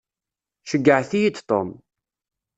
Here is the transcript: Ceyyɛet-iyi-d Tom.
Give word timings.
Ceyyɛet-iyi-d 0.69 1.37
Tom. 1.49 1.69